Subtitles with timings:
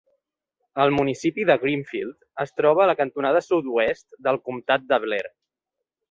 [0.83, 5.25] El municipi de Greenfield es troba a la cantonada sud-oest del comptat de Blair.